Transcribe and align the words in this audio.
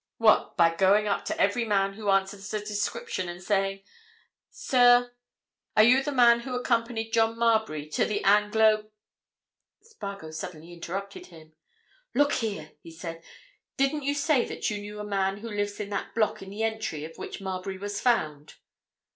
"What?—by 0.17 0.77
going 0.77 1.07
up 1.07 1.25
to 1.25 1.39
every 1.39 1.63
man 1.63 1.93
who 1.93 2.09
answers 2.09 2.49
the 2.49 2.59
description, 2.59 3.29
and 3.29 3.39
saying 3.39 3.83
'Sir, 4.49 5.11
are 5.77 5.83
you 5.83 6.01
the 6.01 6.11
man 6.11 6.39
who 6.39 6.55
accompanied 6.55 7.13
John 7.13 7.37
Marbury 7.37 7.87
to 7.89 8.05
the 8.05 8.23
Anglo——" 8.23 8.89
Spargo 9.83 10.31
suddenly 10.31 10.73
interrupted 10.73 11.27
him. 11.27 11.53
"Look 12.15 12.33
here!" 12.33 12.71
he 12.81 12.89
said. 12.89 13.21
"Didn't 13.77 14.01
you 14.01 14.15
say 14.15 14.43
that 14.45 14.71
you 14.71 14.79
knew 14.81 14.97
a 14.99 15.03
man 15.03 15.37
who 15.37 15.49
lives 15.51 15.79
in 15.79 15.89
that 15.91 16.15
block 16.15 16.41
in 16.41 16.49
the 16.49 16.63
entry 16.63 17.05
of 17.05 17.19
which 17.19 17.39
Marbury 17.39 17.77
was 17.77 18.01
found?" 18.01 18.55